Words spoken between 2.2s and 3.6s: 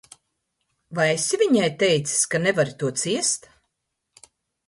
ka nevari to ciest?